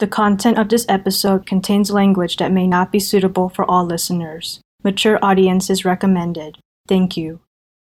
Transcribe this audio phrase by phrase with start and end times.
[0.00, 4.62] The content of this episode contains language that may not be suitable for all listeners.
[4.82, 6.56] Mature audience is recommended.
[6.88, 7.40] Thank you.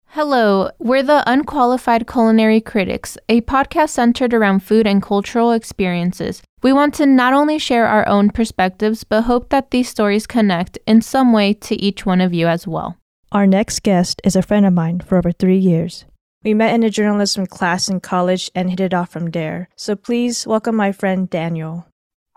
[0.08, 6.42] Hello, we're the Unqualified Culinary Critics, a podcast centered around food and cultural experiences.
[6.64, 10.80] We want to not only share our own perspectives, but hope that these stories connect
[10.88, 12.98] in some way to each one of you as well.
[13.32, 16.06] Our next guest is a friend of mine for over three years.
[16.44, 19.70] We met in a journalism class in college and hit it off from there.
[19.76, 21.86] So please welcome my friend Daniel.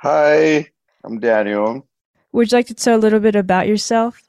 [0.02, 0.66] Hi,
[1.04, 1.86] I'm Daniel.
[2.32, 4.20] Would you like to tell a little bit about yourself?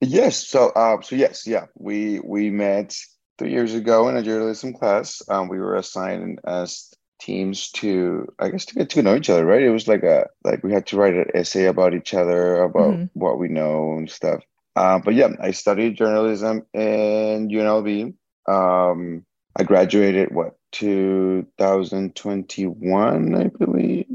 [0.00, 0.44] Yes.
[0.44, 2.96] So, uh, so yes, yeah, we we met
[3.38, 5.22] three years ago in a journalism class.
[5.28, 9.46] Um, we were assigned as teams to, I guess, to get to know each other.
[9.46, 9.62] Right?
[9.62, 12.94] It was like a like we had to write an essay about each other, about
[12.94, 13.04] mm-hmm.
[13.12, 14.42] what we know and stuff.
[14.74, 18.14] Uh, but yeah, I studied journalism in UNLV.
[18.48, 19.24] Um,
[19.54, 24.09] I graduated what 2021, I believe.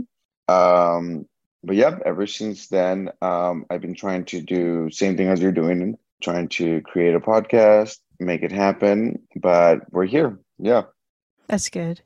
[0.47, 1.27] Um,
[1.63, 5.51] but yeah, ever since then, um, I've been trying to do same thing as you're
[5.51, 9.19] doing, trying to create a podcast, make it happen.
[9.35, 10.39] But we're here.
[10.59, 10.83] Yeah.
[11.47, 12.01] That's good.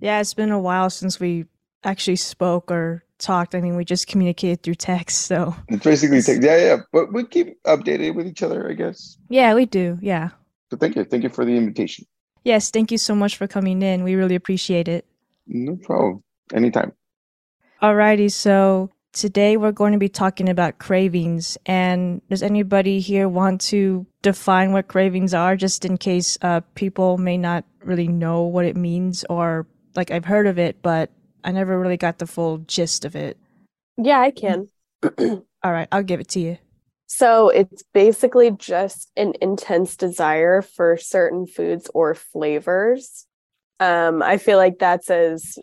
[0.00, 1.46] Yeah, it's been a while since we
[1.84, 3.54] actually spoke or talked.
[3.54, 6.42] I mean, we just communicated through text, so it's basically text.
[6.42, 6.76] Yeah, yeah.
[6.92, 9.16] But we keep updated with each other, I guess.
[9.28, 9.98] Yeah, we do.
[10.02, 10.30] Yeah.
[10.70, 11.04] So thank you.
[11.04, 12.06] Thank you for the invitation.
[12.42, 14.04] Yes, thank you so much for coming in.
[14.04, 15.06] We really appreciate it.
[15.46, 16.22] No problem.
[16.52, 16.92] Anytime.
[17.84, 21.58] Alrighty, so today we're going to be talking about cravings.
[21.66, 27.18] And does anybody here want to define what cravings are, just in case uh, people
[27.18, 31.10] may not really know what it means, or like I've heard of it, but
[31.44, 33.36] I never really got the full gist of it.
[33.98, 34.68] Yeah, I can.
[35.18, 36.56] All right, I'll give it to you.
[37.06, 43.26] So it's basically just an intense desire for certain foods or flavors.
[43.78, 45.58] Um, I feel like that's as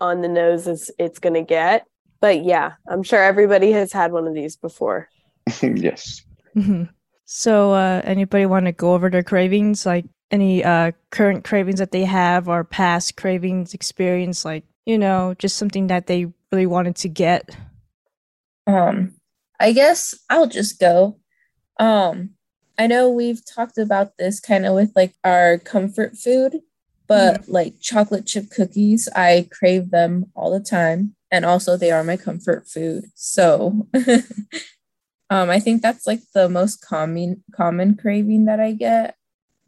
[0.00, 1.86] on the nose as it's going to get.
[2.20, 5.08] But yeah, I'm sure everybody has had one of these before.
[5.62, 6.22] yes.
[6.56, 6.84] Mm-hmm.
[7.26, 9.84] So, uh, anybody want to go over their cravings?
[9.86, 14.44] Like any uh, current cravings that they have or past cravings experience?
[14.44, 17.56] Like, you know, just something that they really wanted to get?
[18.66, 19.14] Um,
[19.60, 21.18] I guess I'll just go.
[21.78, 22.30] Um,
[22.78, 26.60] I know we've talked about this kind of with like our comfort food,
[27.06, 27.52] but mm-hmm.
[27.52, 31.14] like chocolate chip cookies, I crave them all the time.
[31.30, 33.06] And also, they are my comfort food.
[33.14, 33.88] So,
[35.30, 39.16] um, I think that's like the most common common craving that I get.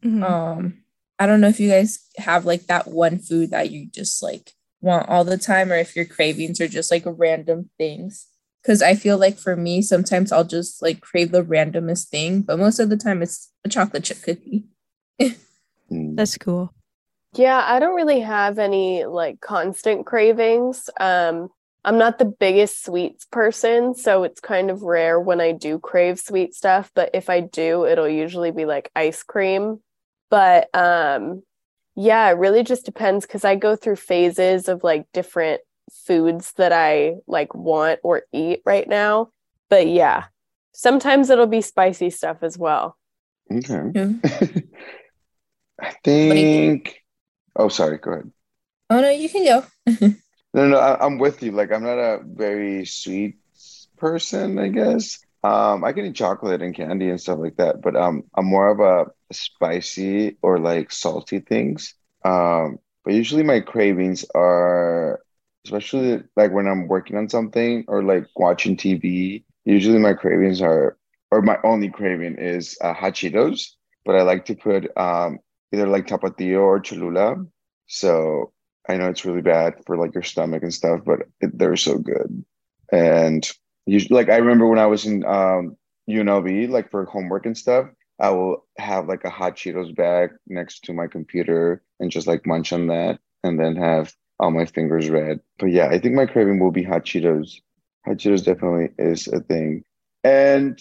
[0.05, 0.23] Mm-hmm.
[0.23, 0.85] Um,
[1.19, 4.53] I don't know if you guys have like that one food that you just like
[4.81, 8.29] want all the time, or if your cravings are just like random things.
[8.63, 12.59] Because I feel like for me, sometimes I'll just like crave the randomest thing, but
[12.59, 14.65] most of the time it's a chocolate chip cookie.
[15.91, 16.73] That's cool.
[17.37, 20.89] Yeah, I don't really have any like constant cravings.
[20.99, 21.51] Um,
[21.87, 26.19] I'm not the biggest sweets person, so it's kind of rare when I do crave
[26.19, 29.81] sweet stuff, but if I do, it'll usually be like ice cream.
[30.29, 31.45] But um
[31.95, 35.61] yeah, it really just depends cuz I go through phases of like different
[35.93, 39.31] foods that I like want or eat right now.
[39.69, 40.25] But yeah,
[40.73, 42.97] sometimes it'll be spicy stuff as well.
[43.51, 43.75] Okay.
[43.75, 44.59] Mm-hmm.
[45.81, 47.06] I think
[47.57, 47.99] Oh, sorry.
[47.99, 48.31] Go ahead.
[48.91, 49.65] Oh no, you can go.
[50.55, 51.53] no, no, I, am with you.
[51.53, 53.39] Like, I'm not a very sweet
[53.97, 54.59] person.
[54.59, 55.19] I guess.
[55.43, 58.69] Um, I can eat chocolate and candy and stuff like that, but um, I'm more
[58.69, 61.95] of a spicy or like salty things.
[62.25, 65.21] Um, but usually my cravings are,
[65.65, 69.45] especially like when I'm working on something or like watching TV.
[69.65, 70.99] Usually my cravings are,
[71.31, 73.71] or my only craving is uh, hot Cheetos.
[74.05, 75.39] But I like to put um,
[75.73, 77.45] either like tapatio or cholula.
[77.87, 78.53] So
[78.89, 81.99] I know it's really bad for like your stomach and stuff, but it, they're so
[81.99, 82.45] good.
[82.93, 83.49] And
[83.87, 85.77] usually, like I remember when I was in um,
[86.09, 87.89] UNLV, like for homework and stuff,
[88.21, 92.47] I will have like a hot Cheetos bag next to my computer and just like
[92.47, 95.41] munch on that, and then have all my fingers red.
[95.59, 97.61] But yeah, I think my craving will be hot Cheetos.
[98.07, 99.83] Hot Cheetos definitely is a thing,
[100.23, 100.79] and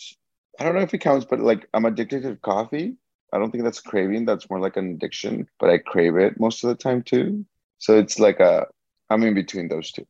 [0.60, 2.96] I don't know if it counts, but like I'm addicted to coffee.
[3.36, 4.24] I don't think that's craving.
[4.24, 7.46] That's more like an addiction, but I crave it most of the time too.
[7.80, 8.66] So it's like a,
[9.10, 10.08] I'm in between those two.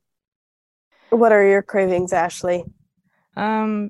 [1.10, 2.63] What are your cravings, Ashley?
[3.36, 3.89] Um,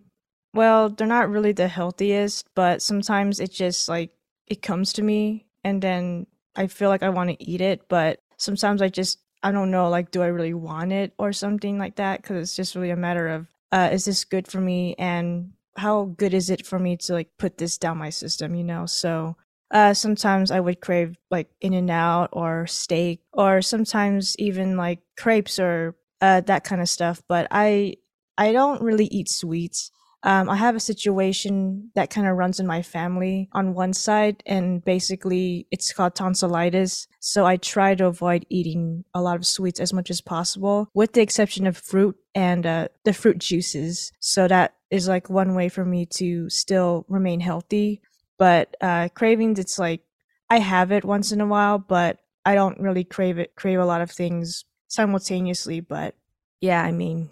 [0.54, 4.12] well, they're not really the healthiest, but sometimes it just like
[4.48, 8.22] it comes to me and then I feel like I want to eat it, but
[8.38, 11.98] sometimes I just I don't know like do I really want it or something like
[11.98, 15.52] that cuz it's just really a matter of uh is this good for me and
[15.78, 18.86] how good is it for me to like put this down my system, you know?
[18.86, 19.36] So
[19.72, 25.00] uh, sometimes I would crave like In and Out or steak, or sometimes even like
[25.18, 27.22] crepes or uh, that kind of stuff.
[27.28, 27.96] But I
[28.38, 29.92] I don't really eat sweets.
[30.26, 34.42] Um, I have a situation that kind of runs in my family on one side,
[34.48, 37.08] and basically it's called tonsillitis.
[37.20, 41.14] So I try to avoid eating a lot of sweets as much as possible, with
[41.14, 44.12] the exception of fruit and uh, the fruit juices.
[44.20, 48.02] So that is like one way for me to still remain healthy.
[48.40, 50.02] But uh, cravings, it's like
[50.50, 53.86] I have it once in a while, but I don't really crave it, crave a
[53.86, 55.82] lot of things simultaneously.
[55.82, 56.16] But
[56.62, 57.30] yeah, I mean,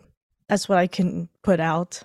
[0.48, 2.04] that's what I can put out.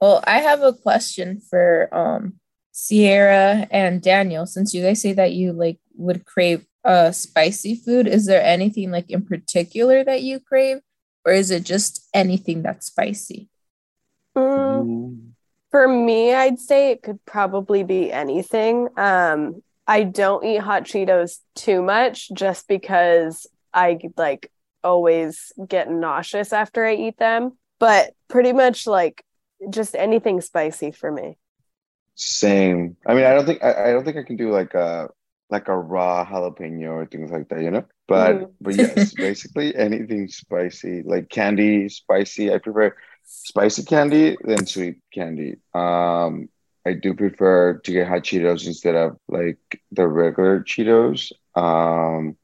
[0.00, 2.34] Well, I have a question for um
[2.72, 4.46] Sierra and Daniel.
[4.46, 8.90] Since you guys say that you like would crave uh spicy food, is there anything
[8.90, 10.78] like in particular that you crave,
[11.24, 13.48] or is it just anything that's spicy?
[14.36, 15.32] Mm,
[15.70, 18.88] for me, I'd say it could probably be anything.
[18.98, 24.50] Um, I don't eat hot Cheetos too much just because I like
[24.84, 27.58] always get nauseous after I eat them.
[27.78, 29.22] But pretty much like
[29.70, 31.38] just anything spicy for me.
[32.14, 32.96] Same.
[33.06, 35.08] I mean, I don't think I, I don't think I can do like a
[35.50, 37.84] like a raw jalapeno or things like that, you know.
[38.08, 38.56] But Mhm.
[38.60, 42.52] but yes, basically anything spicy, like candy, spicy.
[42.52, 42.96] I prefer
[43.42, 45.56] spicy candy than sweet candy.
[45.74, 46.48] Um,
[46.86, 49.58] I do prefer to get hot Cheetos instead of like
[49.92, 51.32] the regular Cheetos.
[51.54, 52.36] Um,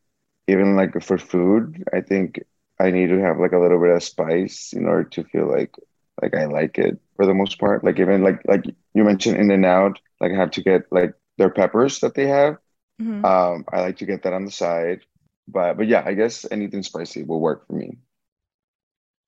[0.49, 2.41] even like for food, I think
[2.81, 5.75] I need to have like a little bit of spice in order to feel like
[6.21, 7.85] like I like it for the most part.
[7.85, 8.65] Like even like like
[8.95, 12.27] you mentioned In and Out, like I have to get like their peppers that they
[12.27, 12.59] have.
[13.01, 13.25] Mhm.
[13.25, 15.01] Um, I like to get that on the side.
[15.49, 17.99] But but yeah, I guess anything spicy will work for me.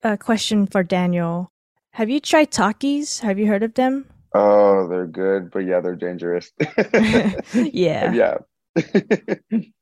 [0.03, 1.49] A question for Daniel.
[1.93, 3.21] Have you tried Takis?
[3.21, 4.07] Have you heard of them?
[4.35, 6.51] Oh, they're good, but yeah, they're dangerous.
[7.55, 8.13] yeah.
[8.13, 8.39] yeah.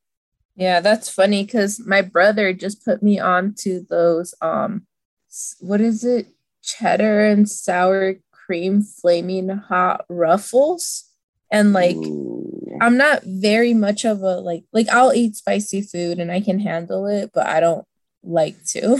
[0.54, 4.86] Yeah, that's funny because my brother just put me on to those um
[5.60, 6.26] what is it?
[6.62, 11.04] Cheddar and sour cream flaming hot ruffles.
[11.50, 12.78] And like Ooh.
[12.80, 16.58] I'm not very much of a like like I'll eat spicy food and I can
[16.58, 17.86] handle it, but I don't
[18.22, 18.98] like to.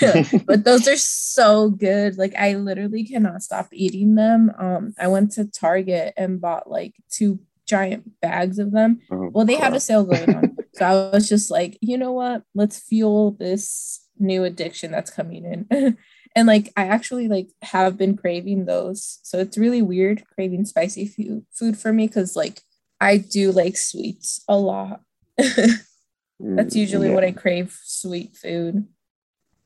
[0.46, 2.16] but those are so good.
[2.16, 4.52] Like I literally cannot stop eating them.
[4.58, 9.00] Um I went to Target and bought like two giant bags of them.
[9.12, 10.56] Oh, Well, they had a sale going on.
[10.74, 12.42] so I was just like, you know what?
[12.54, 15.96] Let's fuel this new addiction that's coming in.
[16.36, 19.18] and like I actually like have been craving those.
[19.22, 22.62] So it's really weird craving spicy food food for me cuz like
[23.00, 25.02] I do like sweets a lot.
[25.38, 25.86] that's
[26.42, 27.14] Mm, usually yeah.
[27.14, 28.86] what I crave sweet food.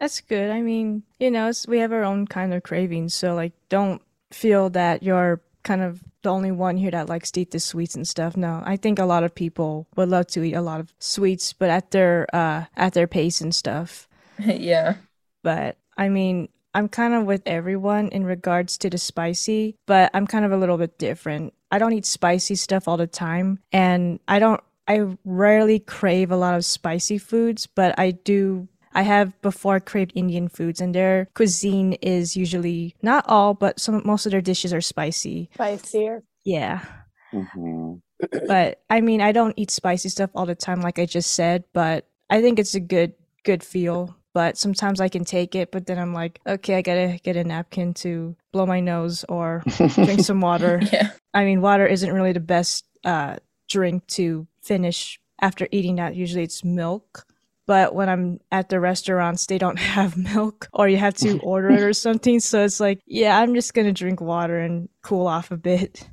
[0.00, 0.50] That's good.
[0.50, 4.02] I mean, you know, it's, we have our own kind of cravings, so like, don't
[4.32, 7.94] feel that you're kind of the only one here that likes to eat the sweets
[7.94, 8.36] and stuff.
[8.36, 11.52] No, I think a lot of people would love to eat a lot of sweets,
[11.52, 14.08] but at their uh at their pace and stuff.
[14.44, 14.96] yeah.
[15.42, 20.26] But I mean, I'm kind of with everyone in regards to the spicy, but I'm
[20.26, 21.54] kind of a little bit different.
[21.70, 24.60] I don't eat spicy stuff all the time, and I don't.
[24.86, 28.69] I rarely crave a lot of spicy foods, but I do.
[28.92, 34.02] I have before craved Indian foods, and their cuisine is usually not all, but some
[34.04, 35.50] most of their dishes are spicy.
[35.54, 36.22] Spicier.
[36.44, 36.84] Yeah,
[37.32, 38.02] Mhm.
[38.46, 41.64] but I mean, I don't eat spicy stuff all the time, like I just said.
[41.72, 43.14] But I think it's a good
[43.44, 44.16] good feel.
[44.34, 47.44] But sometimes I can take it, but then I'm like, okay, I gotta get a
[47.44, 49.62] napkin to blow my nose or
[49.94, 50.82] drink some water.
[50.93, 51.10] Yeah.
[51.32, 53.36] I mean, water isn't really the best uh,
[53.69, 56.14] drink to finish after eating that.
[56.14, 57.26] Usually it's milk.
[57.67, 61.70] But when I'm at the restaurants, they don't have milk or you have to order
[61.70, 62.38] it or something.
[62.41, 66.08] So it's like, yeah, I'm just going to drink water and cool off a bit.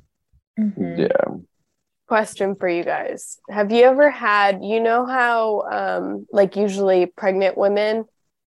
[0.58, 0.98] Mhm.
[0.98, 1.34] Yeah.
[2.12, 3.38] Question for you guys.
[3.48, 8.04] Have you ever had, you know how um like usually pregnant women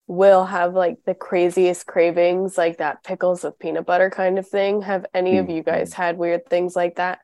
[0.07, 4.81] will have like the craziest cravings, like that pickles with peanut butter kind of thing?
[4.81, 7.19] Have any of you guys had weird things like that?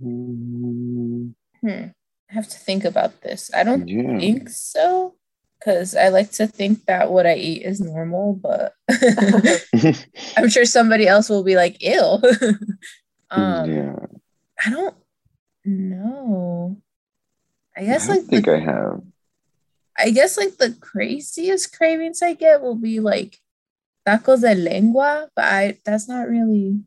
[0.00, 1.86] Mm, Hmm.
[2.30, 3.50] I have to think about this.
[3.52, 4.20] I don't Yeah.
[4.20, 5.16] think so
[5.58, 8.74] because I like to think that what I eat is normal, but
[10.36, 12.22] I'm sure somebody else will be like, ill.
[13.32, 13.96] um, yeah.
[14.64, 14.94] I don't
[15.64, 16.80] know.
[17.76, 19.02] I guess I like think the, I have.
[19.98, 23.38] I guess like the craziest cravings I get will be like
[24.06, 26.80] tacos de lengua, but I that's not really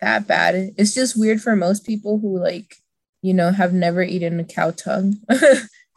[0.00, 0.74] that bad.
[0.76, 2.76] It's just weird for most people who like
[3.22, 5.16] you know have never eaten a cow tongue.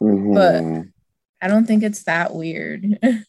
[0.02, 0.92] Mhm.
[1.40, 2.84] I don't think it's that weird.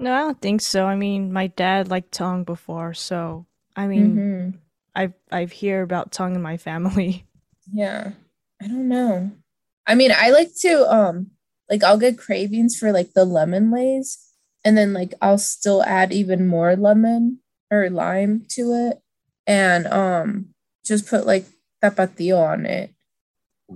[0.00, 0.86] No, I don't think so.
[0.86, 2.94] I mean, my dad liked tongue before.
[2.94, 4.58] So, I mean, Mhm.
[4.94, 7.26] I've, I've hear about tongue in my family.
[7.72, 8.12] Yeah.
[8.62, 9.30] I don't know.
[9.86, 11.30] I mean, I like to um
[11.70, 14.18] like I'll get cravings for like the lemon lays
[14.64, 19.02] and then like I'll still add even more lemon or lime to it
[19.46, 21.46] and um just put like
[21.82, 22.94] tapatio on it.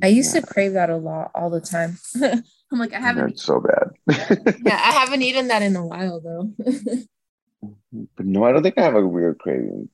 [0.02, 1.98] I used to crave that a lot all the time.
[2.22, 4.56] I'm like I haven't That's so bad.
[4.64, 6.52] yeah, I haven't eaten that in a while though.
[8.16, 9.90] but no, I don't think I have a weird craving.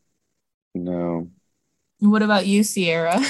[0.75, 1.30] No.
[1.99, 3.21] what about you, Sierra?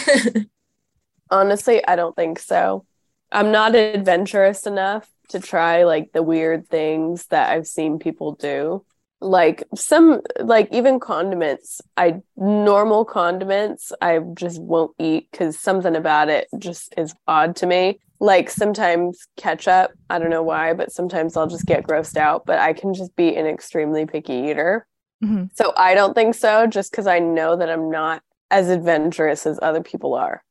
[1.30, 2.84] Honestly, I don't think so.
[3.30, 8.84] I'm not adventurous enough to try like the weird things that I've seen people do.
[9.20, 16.28] Like some like even condiments, I normal condiments I just won't eat cuz something about
[16.28, 17.98] it just is odd to me.
[18.20, 22.58] Like sometimes ketchup, I don't know why, but sometimes I'll just get grossed out, but
[22.58, 24.86] I can just be an extremely picky eater.
[25.22, 25.50] Mhm.
[25.52, 29.58] So I don't think so just cuz I know that I'm not as adventurous as
[29.60, 30.42] other people are.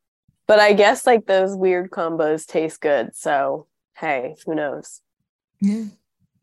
[0.48, 3.16] But I guess like those weird combos taste good.
[3.16, 5.02] So hey, who knows?
[5.62, 5.86] yeah.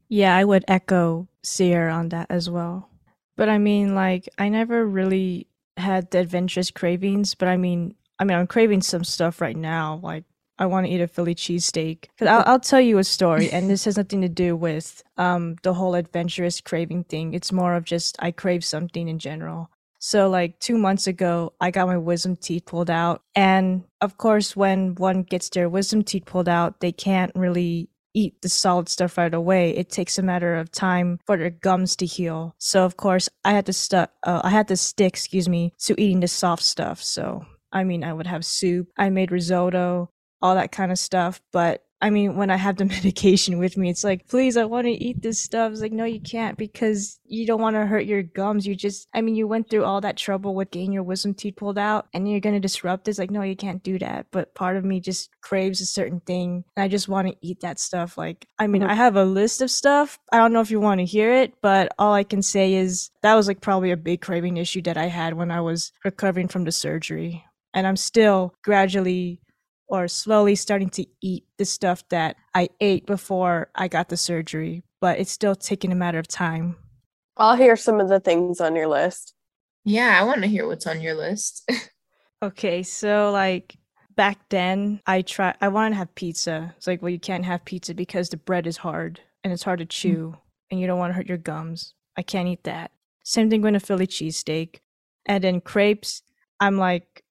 [0.09, 2.91] Yeah, I would echo Sierra on that as well.
[3.37, 7.35] But I mean, like, I never really had the adventurous cravings.
[7.35, 10.01] But I mean, I mean, I'm craving some stuff right now.
[10.03, 10.25] Like,
[10.59, 12.07] I want to eat a Philly cheesesteak.
[12.19, 15.57] But I'll, I'll tell you a story, and this has nothing to do with um
[15.63, 17.35] the whole adventurous craving thing.
[17.35, 19.71] It's more of just I crave something in general.
[20.07, 23.23] So, like two months ago, I got my wisdom teeth pulled out.
[23.35, 28.43] And of course, when one gets their wisdom teeth pulled out, they can't really eat
[28.43, 29.71] the solid stuff right away.
[29.71, 32.55] It takes a matter of time for their gums to heal.
[32.59, 35.99] So, of course, I had to stu- uh, I had to stick, excuse me, to
[35.99, 37.03] eating the soft stuff.
[37.03, 40.11] So, I mean, I would have soup, I made risotto,
[40.43, 41.41] all that kind of stuff.
[41.51, 44.87] But I mean, when I have the medication with me, it's like, please, I want
[44.87, 45.73] to eat this stuff.
[45.73, 48.67] It's like, no, you can't because you don't want to hurt your gums.
[48.67, 51.57] You just, I mean, you went through all that trouble with getting your wisdom teeth
[51.57, 53.09] pulled out and you're going to disrupt.
[53.09, 54.27] It's like, no, you can't do that.
[54.31, 57.61] But part of me just craves a certain thing and I just want to eat
[57.61, 58.19] that stuff.
[58.19, 58.91] Like, I mean, Mhm.
[58.91, 60.19] I have a list of stuff.
[60.31, 63.11] I don't know if you want to hear it, but all I can say is
[63.23, 66.49] that was like probably a big craving issue that I had when I was recovering
[66.49, 67.47] from the surgery.
[67.73, 69.41] And I'm still gradually
[69.87, 74.83] or slowly starting to eat the stuff that I ate before I got the surgery,
[75.01, 76.77] but it's still taking a matter of time.
[77.37, 79.35] I'll hear some of the things on your list.
[79.85, 81.71] Yeah, I want to hear what's on your list.
[82.45, 83.79] Okay, so like
[84.17, 86.75] back then I try I wanted to have pizza.
[86.77, 89.79] It's like, well, you can't have pizza because the bread is hard and it's hard
[89.79, 89.89] to mm.
[89.89, 90.37] chew
[90.71, 91.95] and you don't want to hurt your gums.
[92.19, 92.91] I can't eat that.
[93.23, 94.81] Same thing with a Philly cheesesteak.
[95.25, 96.21] And then crepes,
[96.61, 97.25] I'm like,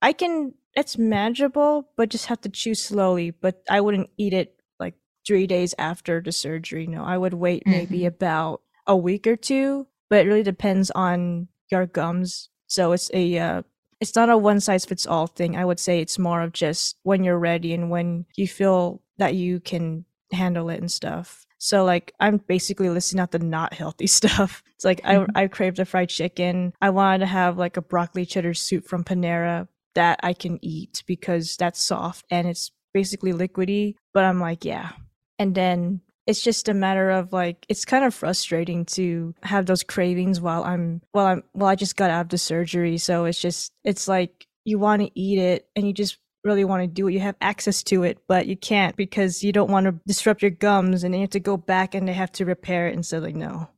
[0.00, 3.30] I can it's manageable, but just have to chew slowly.
[3.30, 4.94] But I wouldn't eat it like
[5.26, 6.86] three days after the surgery.
[6.86, 8.06] No, I would wait maybe Mhm.
[8.08, 9.86] about a week or two.
[10.10, 12.50] But it really depends on your gums.
[12.66, 13.62] So it's a uh,
[14.00, 15.56] it's not a one size fits all thing.
[15.56, 19.34] I would say it's more of just when you're ready and when you feel that
[19.34, 21.46] you can handle it and stuff.
[21.58, 24.62] So like I'm basically listing out the not healthy stuff.
[24.74, 25.28] It's like Mhm.
[25.34, 26.74] I I craved a fried chicken.
[26.82, 31.02] I wanted to have like a broccoli cheddar soup from Panera that I can eat
[31.06, 33.94] because that's soft and it's basically liquidy.
[34.12, 34.92] But I'm like, yeah.
[35.38, 39.82] And then it's just a matter of like it's kind of frustrating to have those
[39.82, 43.38] cravings while I'm while I'm well I just got out of the surgery so it's
[43.38, 47.08] just it's like you want to eat it and you just really want to do
[47.08, 50.40] it you have access to it but you can't because you don't want to disrupt
[50.40, 52.94] your gums and then you have to go back and they have to repair it
[52.94, 53.68] and so like no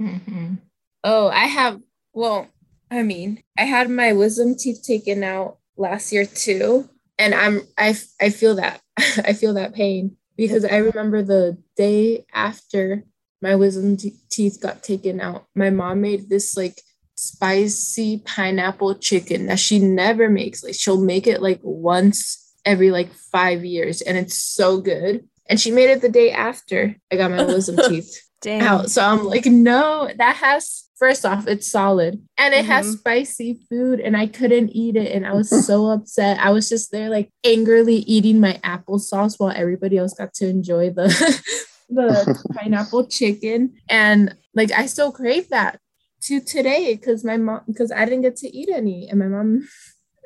[0.00, 0.58] Mhm.
[1.02, 1.80] Oh, I have.
[2.12, 2.48] Well,
[2.90, 6.88] I mean, I had my wisdom teeth taken out last year too,
[7.18, 12.24] and I'm I I feel that I feel that pain because I remember the day
[12.32, 13.04] after
[13.42, 16.80] my wisdom te- teeth got taken out, my mom made this like
[17.14, 20.64] spicy pineapple chicken that she never makes.
[20.64, 25.28] Like she'll make it like once every like five years, and it's so good.
[25.46, 28.90] And she made it the day after I got my wisdom teeth out.
[28.90, 32.98] So I'm like, no, that has first off, it's solid and it has Mhm.
[32.98, 35.10] spicy food, and I couldn't eat it.
[35.12, 36.38] And I was so upset.
[36.38, 40.90] I was just there like angrily eating my applesauce while everybody else got to enjoy
[40.90, 41.06] the
[41.90, 43.74] the pineapple chicken.
[43.88, 45.80] And like I still crave that
[46.22, 49.08] to today because my mom because I didn't get to eat any.
[49.08, 49.68] And my mom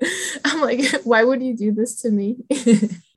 [0.44, 2.36] I'm like, why would you do this to me?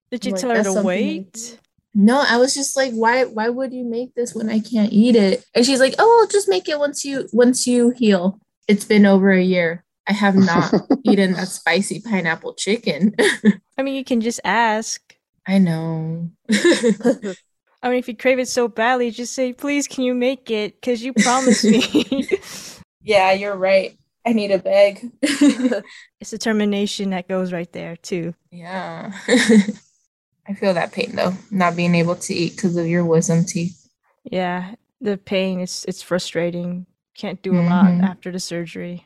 [0.10, 1.60] did you tell her to wait.
[1.94, 5.16] No, I was just like, why why would you make this when I can't eat
[5.16, 5.46] it?
[5.54, 8.40] And she's like, Oh, I'll just make it once you once you heal.
[8.68, 9.84] It's been over a year.
[10.08, 13.16] I have not eaten that spicy pineapple chicken.
[13.78, 15.16] i mean you can just ask
[15.48, 16.30] I know.
[16.52, 20.76] i mean if you crave it so badly just say please can you make it
[20.80, 22.28] because you promised me
[23.04, 23.98] yeah, you're right.
[24.24, 25.10] I need a beg.
[25.24, 29.12] it's determination that goes right there too yeah.
[30.52, 33.88] I feel that pain though, not being able to eat because of your wisdom teeth.
[34.24, 34.76] Yeah.
[35.00, 36.86] The pain it's it's frustrating.
[37.18, 38.04] Can't do a lot Mhm.
[38.04, 39.06] after the surgery.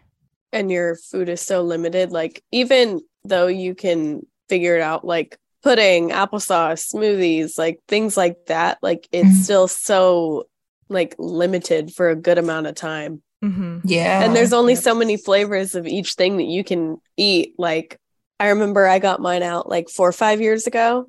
[0.53, 5.37] and your food is so limited like even though you can figure it out like
[5.63, 9.43] pudding applesauce smoothies like things like that like it's Mhm.
[9.43, 10.45] still so
[10.87, 13.79] like limited for a good amount of time Mm-hmm.
[13.83, 14.23] Yeah.
[14.23, 14.83] and there's only Yep.
[14.83, 17.97] so many flavors of each thing that you can eat like
[18.39, 21.07] i remember i got mine out like four or five years ago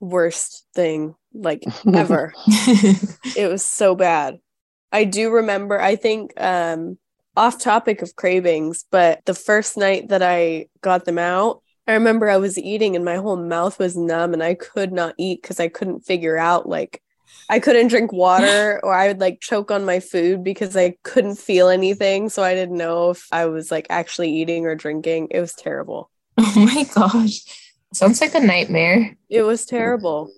[0.00, 2.32] worst thing like ever.
[3.36, 4.38] It was so bad.
[4.92, 6.96] I do remember i think um
[7.36, 12.30] off topic of cravings but the first night that i got them out i remember
[12.30, 15.60] i was eating and my whole mouth was numb and i could not eat because
[15.60, 17.02] i couldn't figure out like
[17.50, 21.36] i couldn't drink water or i would like choke on my food because i couldn't
[21.38, 22.28] feel anything.
[22.28, 25.28] So i didn't know if i was like actually eating or drinking.
[25.30, 26.10] It was terrible.
[26.38, 27.65] Oh my gosh.
[27.92, 29.16] Sounds like a nightmare.
[29.28, 30.30] it was terrible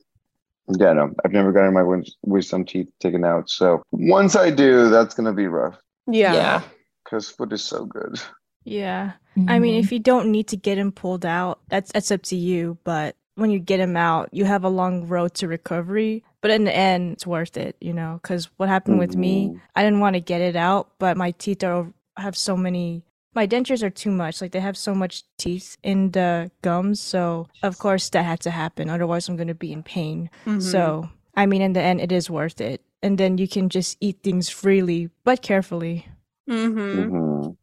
[0.78, 3.48] Yeah, no, I've never gotten my wis- wisdom teeth taken out.
[3.48, 5.76] So once I do, that's gonna be rough
[6.06, 6.62] yeah,
[7.04, 8.20] because food is so good.
[8.64, 9.12] Yeah.
[9.46, 9.84] I mean, Mhm.
[9.84, 12.76] if you don't need to get him pulled out, that's that's up to you.
[12.84, 16.22] But when you get him out, you have a long road to recovery.
[16.42, 18.18] But in the end, it's worth it, you know.
[18.22, 19.60] Because what happened with me, Mhm.
[19.76, 21.86] I didn't want to get it out, but my teeth are
[22.18, 23.04] have so many.
[23.35, 24.40] My dentures are too much.
[24.40, 27.00] Like they have so much teeth in the gums.
[27.00, 28.88] So of course that had to happen.
[28.88, 30.30] Otherwise, I'm gonna be in pain.
[30.47, 30.62] Mhm.
[30.62, 32.82] So I mean, in the end, it is worth it.
[33.02, 36.06] And then you can just eat things freely, but carefully.
[36.49, 37.11] Mhm.
[37.11, 37.56] Mhm.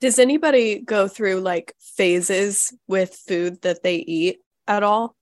[0.00, 5.16] Does anybody go through like phases with food that they eat at all?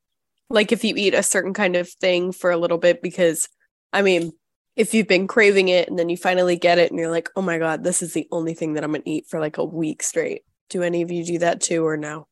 [0.50, 3.48] Like if you eat a certain kind of thing for a little bit, because
[3.92, 4.32] I mean,
[4.80, 7.42] if you've been craving it and then you finally get it and you're like, oh
[7.42, 9.64] my God, this is the only thing that I'm going to eat for like a
[9.64, 10.42] week straight.
[10.70, 12.26] Do any of you do that too or no?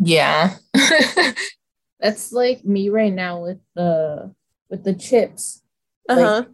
[0.00, 0.56] Yeah.
[2.00, 4.34] That's like me right now with the
[4.68, 5.62] with the chips.
[6.08, 6.44] Uh huh.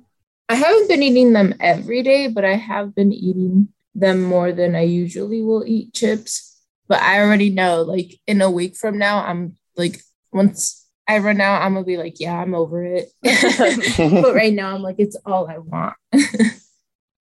[0.51, 4.77] I haven't been eating them every day, but I have been eating them more than
[4.77, 6.61] I usually will eat chips.
[6.89, 11.41] But I already know, like in a week from now, I'm like, once I run
[11.41, 13.11] out, I'm gonna be like, yeah, I'm over it.
[13.23, 15.95] but right now, I'm like, it's all I want.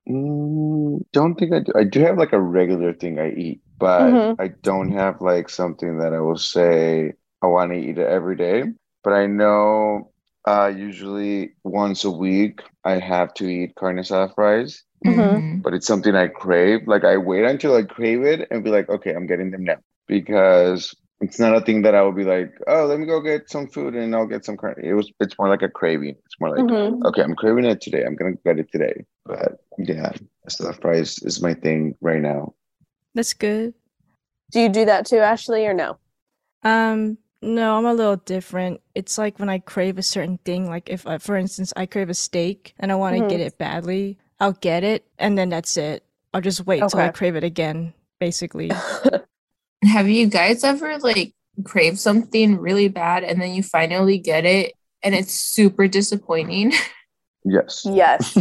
[0.09, 1.71] Mm, don't think I do.
[1.75, 4.35] I do have like a regular thing I eat, but Mhm.
[4.39, 8.35] I don't have like something that I will say I want to eat it every
[8.35, 8.63] day.
[9.03, 10.11] But I know
[10.45, 15.61] uh, usually once a week I have to eat carne asada fries, Mhm.
[15.63, 16.87] but it's something I crave.
[16.87, 19.77] Like I wait until I crave it and be like, okay, I'm getting them now
[20.07, 23.49] because it's not a thing that I will be like, oh, let me go get
[23.49, 24.75] some food and I'll get some carne.
[24.83, 25.11] It was.
[25.19, 26.15] It's more like a craving.
[26.25, 27.05] It's more like Mhm.
[27.05, 28.05] okay, I'm craving it today.
[28.05, 29.05] I'm gonna get it today.
[29.25, 30.11] But yeah,
[30.47, 32.53] stuffed fries is my thing right now.
[33.15, 33.73] That's good.
[34.51, 35.97] Do you do that too, Ashley, or no?
[36.63, 38.81] Um, no, I'm a little different.
[38.95, 42.09] It's like when I crave a certain thing, like if, I, for instance, I crave
[42.09, 43.29] a steak and I want to Mhm.
[43.29, 46.03] get it badly, I'll get it and then that's it.
[46.33, 48.71] I'll just wait till I crave it again, basically.
[49.83, 54.73] Have you guys ever like crave something really bad and then you finally get it
[55.03, 56.73] and it's super disappointing?
[57.49, 57.85] Yes.
[57.89, 58.37] yes.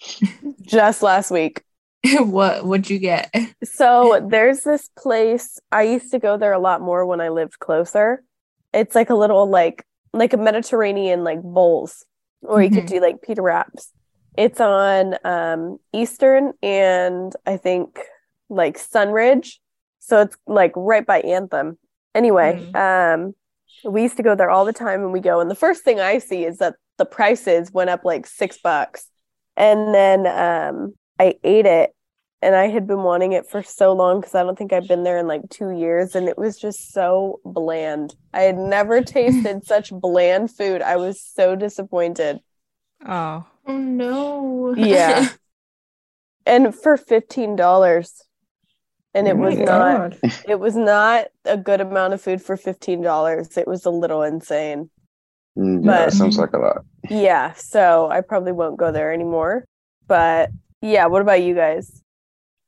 [0.62, 1.62] Just last week.
[2.18, 3.32] what would you get?
[3.62, 7.60] So there's this place I used to go there a lot more when I lived
[7.60, 8.24] closer.
[8.72, 12.04] It's like a little like like a Mediterranean like bowls,
[12.42, 12.88] or you could Mhm.
[12.88, 13.92] do like pita wraps.
[14.36, 18.00] It's on um Eastern and I think
[18.48, 19.58] like Sunridge,
[20.04, 21.78] so it's like right by Anthem.
[22.14, 23.34] Anyway, um,
[23.84, 26.00] we used to go there all the time, and we go, and the first thing
[26.00, 29.06] I see is that the prices went up like six bucks,
[29.56, 31.94] and then um, I ate it
[32.42, 35.04] and I had been wanting it for so long because I don't think I've been
[35.04, 38.16] there in like two years, and it was just so bland.
[38.34, 40.82] I had never tasted such bland food.
[40.82, 42.40] I was so disappointed.
[43.06, 44.74] oh, Oh no.
[44.76, 45.28] Yeah.
[46.44, 48.20] And for fifteen dollars,
[49.14, 50.16] and it Oh my was not.
[50.48, 53.56] It was not a good amount of food for fifteen dollars.
[53.56, 54.90] It was a little insane.
[55.58, 56.84] Mm, yeah, But- sounds like a lot.
[57.10, 59.64] Yeah, so I probably won't go there anymore.
[60.06, 62.02] But yeah, what about you guys?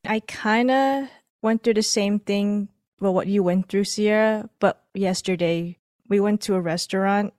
[0.06, 1.08] I kind of
[1.40, 2.68] went through the same thing,
[3.00, 5.78] well, what you went through, Sierra, but yesterday
[6.08, 7.32] we went to a restaurant.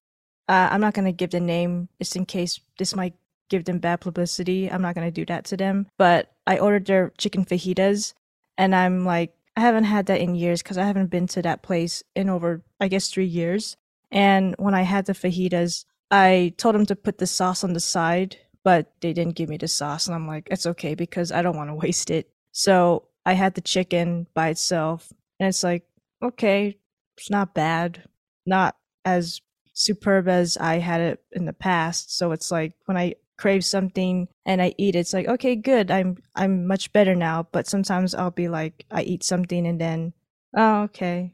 [0.48, 3.14] Uh, I'm not going to give the name just in case this might
[3.50, 4.70] give them bad publicity.
[4.72, 5.88] I'm not going to do that to them.
[5.98, 8.14] But I ordered their chicken fajitas,
[8.58, 11.64] and I'm like, I haven't had that in years because I haven't been to that
[11.64, 13.78] place in over, I guess, three years.
[14.12, 17.80] And when I had the fajitas, I told them to put the sauce on the
[17.80, 20.08] side, but they didn't give me the sauce.
[20.08, 22.30] And I'm like, it's okay because I don't want to waste it.
[22.52, 25.84] So I had the chicken by itself, and it's like,
[26.22, 26.78] okay,
[27.18, 28.04] it's not bad.
[28.46, 29.42] Not as
[29.74, 32.18] superb as I had it in the past.
[32.18, 35.92] So it's like when I crave something and I eat it, it's like, okay, good.
[35.92, 37.48] I'm I'm much better now.
[37.52, 40.14] But sometimes I'll be like I eat something and then
[40.56, 41.34] oh okay.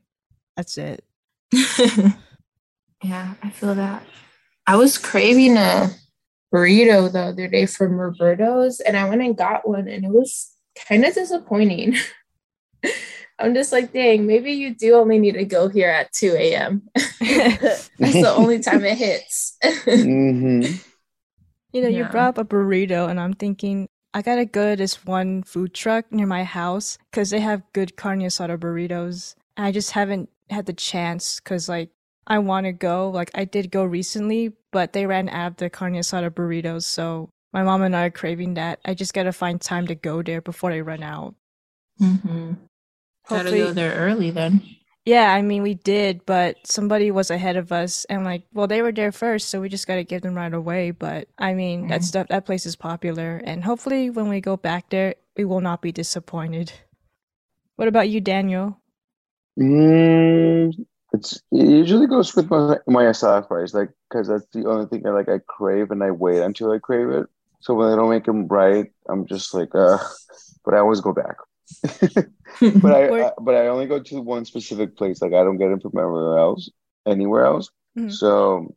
[0.57, 1.03] That's it.
[3.03, 4.03] yeah, I feel that.
[4.67, 5.89] I was craving a
[6.53, 10.51] burrito the other day from Roberto's and I went and got one and it was
[10.87, 11.95] kind of disappointing.
[13.39, 16.83] I'm just like, dang, maybe you do only need to go here at 2 a.m.
[17.19, 19.57] That's the only time it hits.
[19.87, 20.65] hmm
[21.73, 22.11] You know, you Yeah.
[22.11, 26.11] brought up a burrito, and I'm thinking I gotta go to this one food truck
[26.11, 29.35] near my house because they have good carne asada burritos.
[29.55, 31.91] And I just haven't had the chance because, like,
[32.27, 33.09] I want to go.
[33.09, 36.83] Like, I did go recently, but they ran out of the carne asada burritos.
[36.83, 38.79] So my mom and I are craving that.
[38.83, 41.35] I just gotta find time to go there before they run out.
[42.01, 42.53] mm-hmm.
[43.29, 44.61] Gotta Hopefully- go there early then.
[45.05, 48.81] Yeah, I mean, we did, but somebody was ahead of us, and like, well, they
[48.83, 50.91] were there first, so we just gotta give them right away.
[50.91, 52.05] But I mean, that Mhm.
[52.05, 55.81] stuff, that place is popular, and hopefully, when we go back there, we will not
[55.81, 56.73] be disappointed.
[57.75, 58.79] What about you, Daniel?
[59.59, 60.71] Mm,
[61.13, 65.05] it's it usually goes with my my asada fries, like because that's the only thing
[65.05, 67.27] I like I crave and I wait until I crave it.
[67.59, 69.97] So when they don't make them right, I'm just like, uh,
[70.65, 71.35] but I always go back.
[72.61, 75.21] But I, I but I only go to one specific place.
[75.21, 76.69] Like I don't get them from anywhere else,
[77.07, 77.69] anywhere else.
[77.97, 78.11] Mhm.
[78.11, 78.75] So,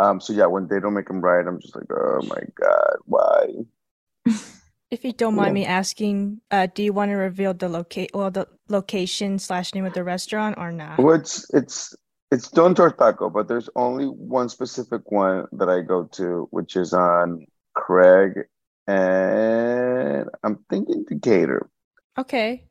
[0.00, 2.96] um, so yeah, when they don't make them right, I'm just like, oh my God,
[3.04, 3.46] why?
[4.90, 5.62] If you don't mind Yeah.
[5.62, 9.84] me asking, uh, do you want to reveal the locate, well, the location slash name
[9.84, 10.98] of the restaurant or not?
[10.98, 11.94] Well, it's it's
[12.32, 16.92] it's Don Tortaco, but there's only one specific one that I go to, which is
[16.92, 18.32] on Craig
[18.88, 21.70] and I'm thinking Decatur.
[22.18, 22.68] Okay.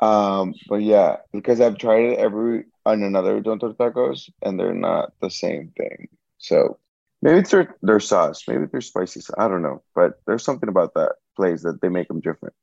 [0.00, 5.12] Um, but yeah, because I've tried it every on another Don Tacos, and they're not
[5.20, 6.08] the same thing.
[6.38, 6.78] So
[7.20, 9.34] maybe it's their their sauce, maybe their spicy sauce.
[9.38, 12.54] I don't know, but there's something about that place that they make them different.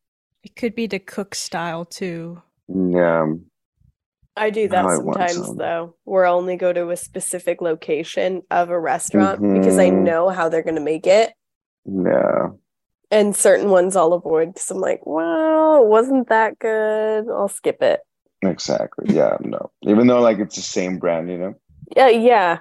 [0.43, 2.41] It could be the cook style too.
[2.67, 3.33] Yeah.
[4.37, 8.69] I do that I sometimes though, where I only go to a specific location of
[8.69, 10.03] a restaurant because I Mhm.
[10.03, 11.33] know how they're going to make it.
[11.85, 12.51] Yeah.
[13.11, 17.29] And certain ones I'll avoid because I'm like, well, it wasn't that good.
[17.29, 18.01] I'll skip it.
[18.41, 19.15] Exactly.
[19.15, 19.71] Yeah, no.
[19.83, 21.53] Even though like it's the same brand, you know?
[21.95, 22.59] Yeah, yeah.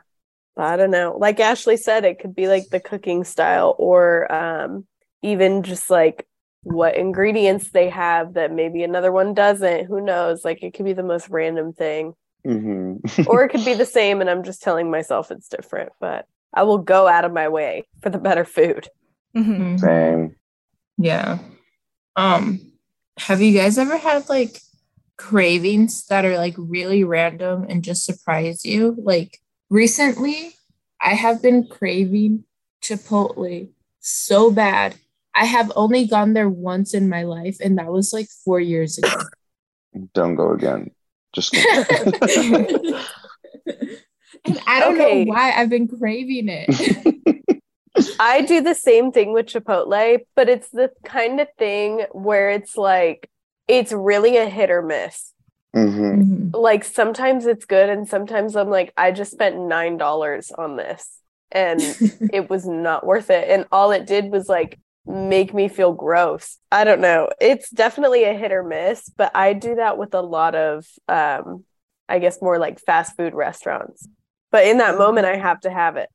[0.57, 1.17] I don't know.
[1.19, 4.87] Like Ashley said, it could be like the cooking style or um
[5.23, 6.27] even just like
[6.63, 9.87] what ingredients they have that maybe another one doesn't.
[9.87, 10.45] Who knows?
[10.45, 12.15] Like it could be the most random thing.
[12.45, 16.27] hmm Or it could be the same and I'm just telling myself it's different, but
[16.53, 18.89] I will go out of my way for the better food.
[19.35, 19.59] Mhm.
[19.59, 19.81] Mhm.
[19.81, 20.37] Same.
[20.99, 21.39] Yeah.
[22.17, 22.61] Um,
[23.19, 24.61] have you guys ever had like
[25.17, 28.97] cravings that are like really random and just surprise you?
[28.99, 29.39] Like
[29.71, 30.55] recently,
[31.01, 32.45] I have been craving
[32.83, 33.71] Chipotle
[34.01, 34.95] so bad.
[35.35, 38.99] I have only gone there once in my life, and that was like four years
[38.99, 39.11] ago.
[40.15, 40.91] Don't go again.
[41.35, 41.67] Just and
[44.67, 45.25] I don't Okay.
[45.25, 46.69] know why I've been craving it.
[48.19, 52.77] I do the same thing with Chipotle, but it's the kind of thing where it's
[52.77, 53.29] like
[53.67, 55.33] it's really a hit or miss.
[55.75, 56.51] hmm Mhm.
[56.53, 61.19] Like sometimes it's good and sometimes I'm like I just spent $9 on this
[61.51, 61.81] and
[62.33, 66.59] it was not worth it and all it did was like make me feel gross.
[66.73, 67.29] I don't know.
[67.41, 71.65] It's definitely a hit or miss, but I do that with a lot of um
[72.09, 74.07] I guess more like fast food restaurants.
[74.53, 76.09] But in that moment I have to have it.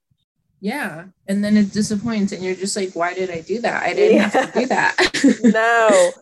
[0.61, 1.05] Yeah.
[1.27, 3.83] And then it disappoints, and you're just like, why did I do that?
[3.83, 4.95] I didn't have to do that.
[5.39, 6.15] no.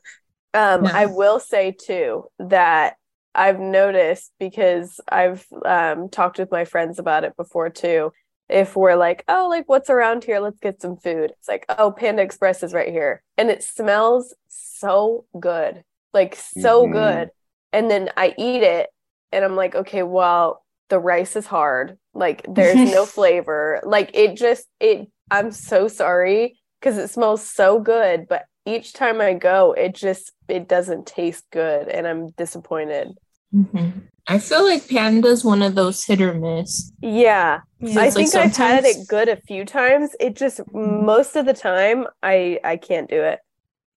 [0.53, 0.91] Um, No.
[0.93, 2.95] I will say too that
[3.35, 8.13] I've noticed because I've um, talked with my friends about it before too.
[8.49, 10.39] If we're like, oh, like what's around here?
[10.39, 11.31] Let's get some food.
[11.39, 13.23] It's like, oh, Panda Express is right here.
[13.37, 16.91] And it smells so good, like so Mhm.
[16.91, 17.31] good.
[17.73, 18.89] And then I eat it
[19.31, 21.97] and I'm like, okay, well, the rice is hard.
[22.17, 23.79] Like there's no flavor.
[23.85, 29.19] Like it just, it, I'm so sorry because it smells so good but each time
[29.19, 33.07] i go it just it doesn't taste good and i'm disappointed
[33.55, 34.03] Mhm.
[34.27, 36.91] I feel like Panda's one of those hit or miss.
[37.01, 38.01] yeah Yeah.
[38.01, 41.45] i It's like think i've had it good a few times it just most of
[41.47, 43.39] the time i i can't do it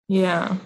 [0.09, 0.56] Yeah.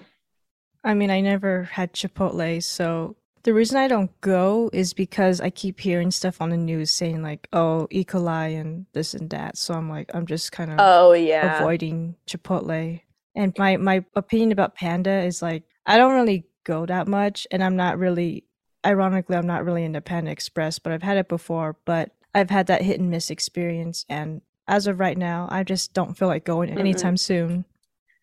[0.85, 5.51] I mean, I never had Chipotle, so the reason I don't go is because I
[5.51, 8.05] keep hearing stuff on the news saying like, "Oh, E.
[8.05, 12.17] coli and this and that." So I'm like, I'm just kind of oh yeah avoiding
[12.27, 13.01] Chipotle.
[13.35, 17.63] And my my opinion about Panda is like, I don't really go that much, and
[17.63, 18.45] I'm not really,
[18.85, 21.77] ironically, I'm not really into Panda Express, but I've had it before.
[21.85, 25.93] But I've had that hit and miss experience, and as of right now, I just
[25.93, 26.79] don't feel like going mm-hmm.
[26.79, 27.67] anytime soon.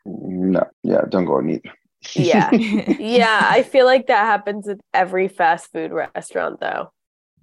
[0.04, 1.66] No, yeah, don't go and eat.
[2.14, 2.52] Yeah.
[2.54, 6.92] yeah, I feel like that happens at every fast food restaurant though.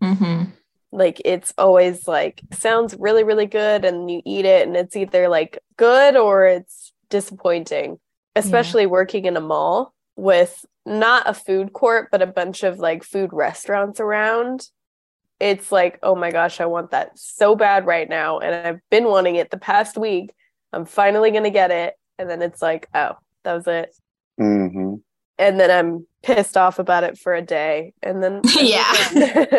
[0.03, 0.51] Mm-hmm.
[0.91, 5.29] Like it's always like sounds really really good and you eat it and it's either
[5.29, 7.99] like good or it's disappointing.
[8.37, 13.03] Especially working in a mall with not a food court but a bunch of like
[13.03, 14.69] food restaurants around.
[15.41, 19.05] It's like, "Oh my gosh, I want that so bad right now and I've been
[19.05, 20.33] wanting it the past week.
[20.73, 23.13] I'm finally going to get it." And then it's like, "Oh,
[23.45, 23.95] that was it."
[24.39, 24.95] Hmm
[25.39, 28.93] and then I'm pissed off about it for a day, and then Yeah.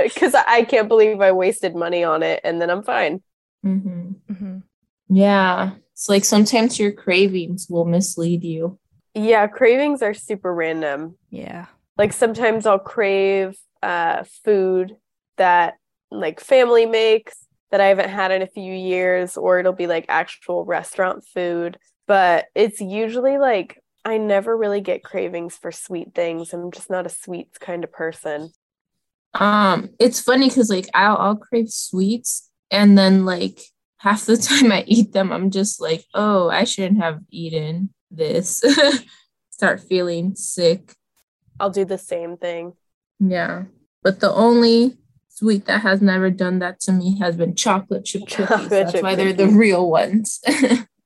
[0.03, 3.21] because I can't believe I wasted money on it, and then I'm fine.
[3.65, 4.33] Mm-hmm.
[4.33, 4.57] hmm
[5.07, 5.71] Yeah.
[5.93, 8.77] It's like sometimes your cravings will mislead you.
[9.15, 11.17] Yeah, cravings are super random.
[11.29, 11.65] Yeah.
[11.97, 14.95] Like sometimes I'll crave uh, food
[15.37, 15.75] that
[16.11, 17.37] like family makes
[17.71, 21.77] that I haven't had in a few years, or it'll be like actual restaurant food.
[22.07, 26.53] But it's usually like I never really get cravings for sweet things.
[26.53, 28.51] I'm just not a sweets kind of person.
[29.33, 33.59] Um, it's funny because like I'll I'll crave sweets and then like
[33.97, 38.63] half the time I eat them, I'm just like, oh, I shouldn't have eaten this.
[39.51, 40.95] Start feeling sick.
[41.59, 42.73] I'll do the same thing.
[43.19, 43.63] Yeah.
[44.01, 48.21] But the only sweet that has never done that to me has been chocolate chip
[48.27, 48.47] cookies.
[48.47, 50.41] Chocolate That's chip why they're the real ones.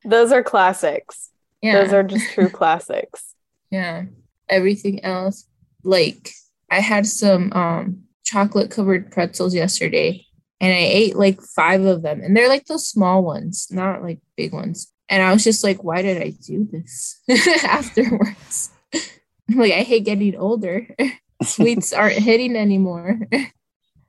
[0.05, 1.31] Those are classics.
[1.63, 1.81] Yeah.
[1.81, 3.33] Those are just true classics.
[3.71, 4.05] Yeah.
[4.49, 5.47] Everything else,
[5.83, 6.31] like
[6.69, 10.25] I had some um chocolate covered pretzels yesterday
[10.59, 12.21] and I ate like five of them.
[12.21, 14.91] And they're like those small ones, not like big ones.
[15.09, 17.21] And I was just like, why did I do this
[17.63, 18.69] afterwards?
[19.53, 20.87] Like, I hate getting older.
[21.43, 23.19] Sweets aren't hitting anymore.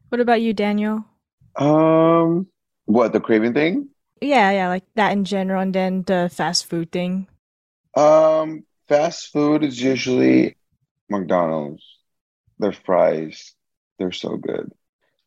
[0.09, 1.05] What about you, Daniel?
[1.57, 2.47] Um,
[2.85, 3.89] what the craving thing?
[4.21, 7.27] Yeah, yeah, like that in general, and then the fast food thing.
[7.97, 10.57] Um, fast food is usually
[11.09, 11.83] McDonald's.
[12.59, 13.55] Their fries,
[13.99, 14.73] they're so good.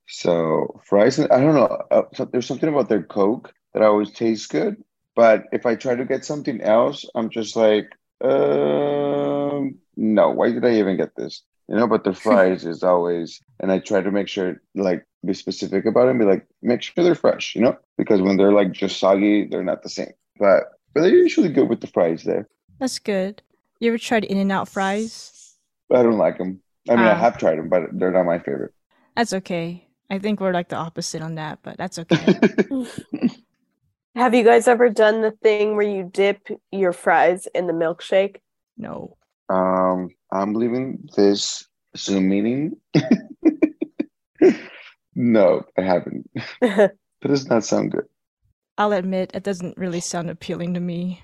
[0.08, 1.82] So fries, I don't know.
[1.92, 4.82] Uh, so there's something about their Coke that always tastes good.
[5.16, 7.90] But if I try to get something else, I'm just like,
[8.22, 10.30] um, no.
[10.30, 11.44] Why did I even get this?
[11.68, 11.88] You know.
[11.88, 16.08] But the fries is always, and I try to make sure, like, be specific about
[16.08, 17.56] it and be like, make sure they're fresh.
[17.56, 20.14] You know, because when they're like just soggy, they're not the same.
[20.40, 22.48] But but they're usually good with the fries there.
[22.80, 23.42] That's good.
[23.80, 25.56] You ever tried In and Out fries?
[25.94, 26.62] I don't like them.
[26.90, 27.16] I mean, I Ah.
[27.16, 28.74] have tried them, but they're not my favorite.
[29.16, 29.88] That's okay.
[30.10, 32.40] I think we're like the opposite on that, but that's okay.
[34.16, 38.38] Have you guys ever done the thing where you dip your fries in the milkshake?
[38.78, 39.18] no.
[39.50, 42.78] um, I'm leaving this Zoom meeting.
[45.16, 46.30] no, I haven't.
[47.22, 48.06] That does not sound good.
[48.78, 51.24] I'll admit it doesn't really sound appealing to me.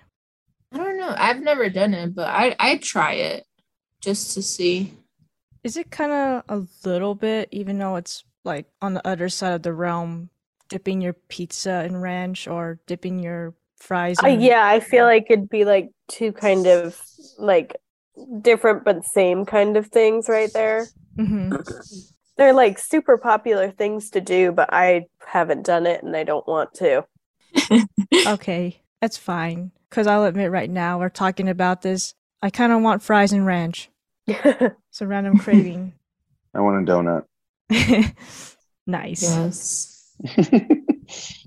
[1.04, 1.24] I don't know.
[1.24, 3.46] I've never done it, but I I try it
[4.02, 4.94] just to see.
[5.64, 9.54] Is it kind of a little bit, even though it's like on the other side
[9.54, 10.30] of the realm,
[10.70, 15.50] dipping your pizza in ranch or dipping your fries Uh, yeah, I feel like it'd
[15.50, 17.00] be like two kind of
[17.38, 17.76] like
[18.42, 20.92] different but same kind of things right there.
[21.18, 21.52] hmm
[22.38, 26.48] They're like super popular things to do, but I haven't done it and I don't
[26.48, 27.06] want to.
[28.26, 29.72] Okay, that's fine.
[29.94, 32.16] Because I'll admit right now, we're talking about this.
[32.42, 33.92] I kind of want fries and ranch.
[34.28, 35.94] It's a random craving.
[36.56, 37.26] I want a donut.
[38.88, 39.22] nice.
[39.22, 40.16] Yes.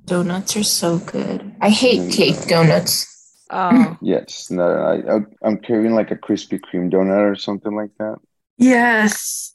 [0.05, 1.57] Donuts are so good.
[1.61, 2.13] I hate mm.
[2.13, 3.43] cake donuts.
[3.51, 7.91] Oh, yes, no, I, I, I'm craving like a Krispy Kreme donut or something like
[7.99, 8.17] that.
[8.59, 9.55] Yes.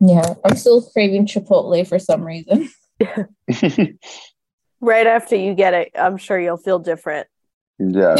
[0.00, 2.70] yeah, I'm still craving Chipotle for some reason.
[4.80, 7.26] right after you get it, I'm sure you'll feel different.
[7.80, 8.16] Yeah.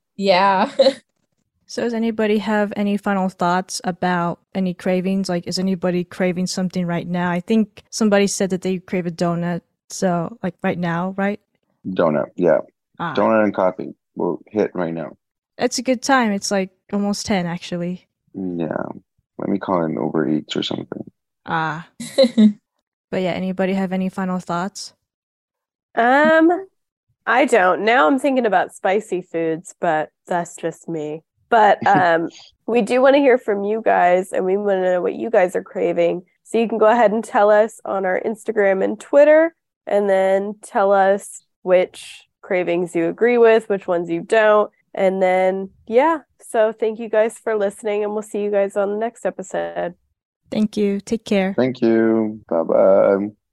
[0.16, 0.70] yeah.
[1.66, 5.28] so does anybody have any final thoughts about any cravings?
[5.28, 7.30] Like, is anybody craving something right now?
[7.30, 9.62] I think somebody said that they crave a donut.
[9.90, 11.40] So, like right now, right?
[11.86, 12.30] Donut.
[12.36, 12.58] Yeah.
[12.98, 15.16] Ah, Donut and coffee will hit right now.
[15.58, 16.32] It's a good time.
[16.32, 18.06] It's like almost 10, actually.
[18.34, 18.86] Yeah.
[19.38, 21.10] Let me call in Uber Eats or something.
[21.44, 21.88] Ah.
[23.14, 24.92] But yeah, anybody have any final thoughts?
[25.94, 26.66] Um,
[27.26, 27.84] I don't.
[27.84, 31.22] Now I'm thinking about spicy foods, but that's just me.
[31.48, 32.28] But um,
[32.66, 35.30] we do want to hear from you guys, and we want to know what you
[35.30, 36.22] guys are craving.
[36.44, 39.54] So you can go ahead and tell us on our Instagram and Twitter,
[39.86, 44.70] and then tell us which cravings you agree with, which ones you don't.
[44.94, 46.20] And then, yeah.
[46.40, 49.94] So thank you guys for listening, and we'll see you guys on the next episode.
[50.50, 51.00] Thank you.
[51.00, 51.54] Take care.
[51.56, 52.42] Thank you.
[52.48, 53.43] Bye bye.